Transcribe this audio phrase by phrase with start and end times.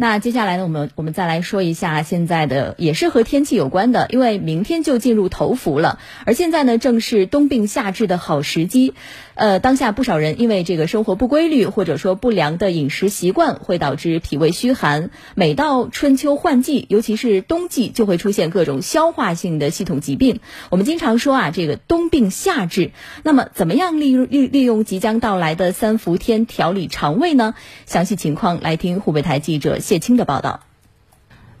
[0.00, 8.94] 那接下来呢，我们我们再来说一下现在的也是和天气有关的，因为明天就进入头伏了，而现在呢正是冬病夏治的好时机。
[9.34, 15.10] 呃，当下不少人因为这个生活不规律或者说不良的饮食习惯，会导致脾胃虚寒。
[15.34, 20.38] 每到春秋换季，尤其是冬季，就会出现各种消化性的系统疾病。
[20.70, 22.92] 我们经常说啊，这个冬病夏治。
[23.24, 27.54] 那么，怎么样利利利用即将到来的三伏天调理肠胃呢？
[27.86, 29.80] 详细情况来听湖北台记者。
[29.88, 30.60] 谢青的报道。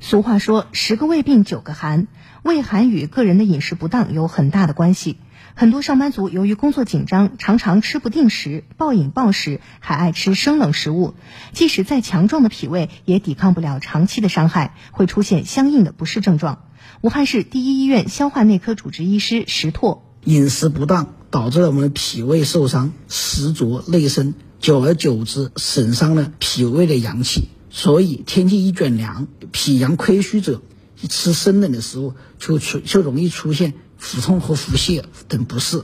[0.00, 2.08] 俗话说“十个胃病九个寒”，
[2.44, 5.16] 胃寒与个人的饮食不当有很大的关系。
[5.54, 11.14] 很多上班族由于工作紧张，常常吃不定时，暴饮暴食，还爱吃生冷食物。
[11.54, 16.66] 即使再强壮的脾胃，也抵抗不了长期的伤害，会出现相应的不适症状。
[17.00, 27.48] 武汉市第一医院消化内科主治医师石拓：饮食不当导致了我们的脾胃受伤，食浊内生，久而久之损伤了脾胃的阳气。
[27.70, 30.62] 所以天气一转凉，脾阳亏虚者，
[31.08, 35.82] 吃生冷的食物就出就容易出现腹痛和腹泻等不适。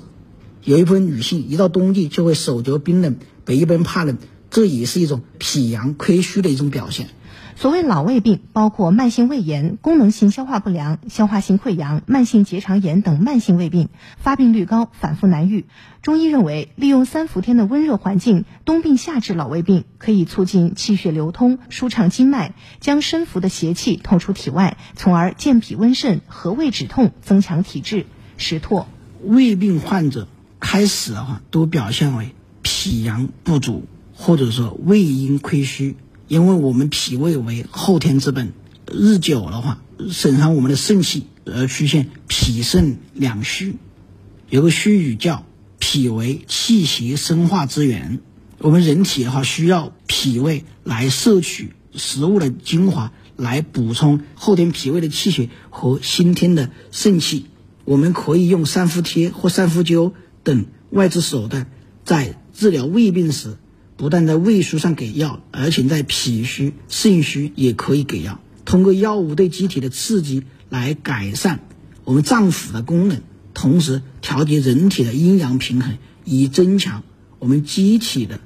[0.64, 4.16] 有一部分女性一到冬季就会手脚冰冷、背背怕冷，
[4.54, 7.08] 这也是一种脾阳亏虚的一种表现。
[7.56, 15.64] 所谓老胃病，包括慢性胃炎、功能性消化不良、消化性溃疡、慢性结肠炎等慢性胃病，发病率高，反复难愈。
[16.02, 28.06] 中医认为，利用三伏天的温热环境，冬病夏治老胃病，可以促进气血流通，舒畅经脉，将身伏的邪气透出体外，从而健脾温肾、和胃止痛，增强体质。
[28.36, 28.86] 石拓，
[29.24, 30.28] 胃病患者
[30.60, 33.84] 开始的话，都表现为脾阳不足，
[34.24, 35.96] 或者说胃阴亏虚。
[36.26, 38.54] 因为我们脾胃为后天之本，
[38.90, 43.76] 日久的话，损伤我们的肾气，而出现脾肾两虚。
[44.48, 45.44] 有个虚语叫
[45.78, 48.20] “脾为气血生化之源”，
[48.58, 57.44] 我们人体的话需要脾胃来摄取食物的精华，来补充后天脾胃的气血和先天的肾气。
[57.84, 61.66] 我们可以用三伏贴或三伏灸等外治手段，
[62.02, 63.58] 在治疗胃病时。
[63.96, 68.40] 不但在胃虚上给药，而且在脾虚、肾虚也可以给药。
[68.64, 71.60] 通过药物对机体的刺激来改善
[72.04, 73.20] 我们脏腑的功能，
[73.52, 77.04] 同时调节人体的阴阳平衡，以增强
[77.38, 78.40] 我们机体的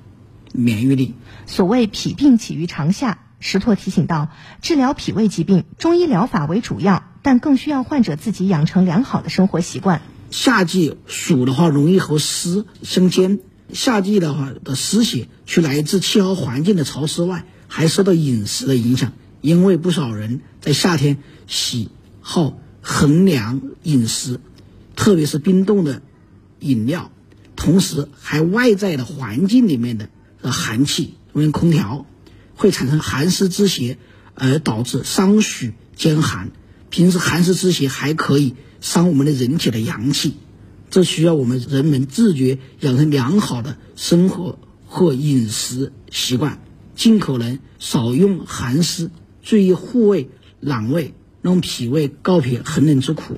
[0.53, 1.15] 免疫力。
[1.47, 4.29] 所谓脾病起于肠下，石拓提醒到，
[4.61, 10.03] 治疗脾胃疾病，中医疗法为主要，但更需要患者自己养成良好的生活习惯。
[10.31, 13.41] 夏季暑的话，容易和湿相兼。
[13.73, 19.13] 夏季的话的湿邪，除来自气候环境的潮湿外，还受到饮食的影响。
[19.41, 21.91] 因为不少人在夏天喜
[22.21, 24.41] 好衡凉饮食，
[24.97, 26.03] 特别是冰冻的
[26.59, 27.13] 饮料，
[27.55, 30.09] 同时还外在的环境里面的
[30.43, 32.05] 寒气，因为空调
[32.57, 33.99] 会产生寒湿之邪，
[34.35, 36.51] 而导致伤暑兼寒。
[36.91, 40.35] 平时寒湿之邪还可以伤我们的人体的阳气。
[40.91, 46.61] 这需要我们人们自觉养成良好的生活或饮食习惯，
[46.95, 49.11] 尽可能少用寒湿，
[49.43, 53.37] 注意护胃、暖胃，让脾胃告别寒冷之苦。